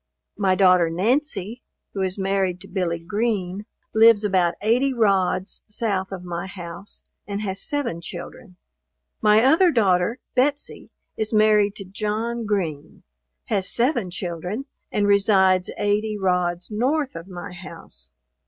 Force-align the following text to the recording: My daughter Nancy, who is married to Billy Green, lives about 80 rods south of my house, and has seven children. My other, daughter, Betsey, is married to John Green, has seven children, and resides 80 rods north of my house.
My 0.35 0.55
daughter 0.55 0.89
Nancy, 0.89 1.61
who 1.93 2.01
is 2.01 2.17
married 2.17 2.59
to 2.61 2.67
Billy 2.67 2.97
Green, 2.97 3.67
lives 3.93 4.23
about 4.23 4.55
80 4.61 4.95
rods 4.95 5.61
south 5.67 6.11
of 6.11 6.23
my 6.23 6.47
house, 6.47 7.03
and 7.27 7.43
has 7.43 7.61
seven 7.61 8.01
children. 8.01 8.55
My 9.21 9.43
other, 9.43 9.69
daughter, 9.69 10.17
Betsey, 10.33 10.89
is 11.17 11.31
married 11.31 11.75
to 11.75 11.85
John 11.85 12.47
Green, 12.47 13.03
has 13.45 13.69
seven 13.69 14.09
children, 14.09 14.65
and 14.91 15.05
resides 15.05 15.69
80 15.77 16.17
rods 16.17 16.71
north 16.71 17.15
of 17.15 17.27
my 17.27 17.53
house. 17.53 18.09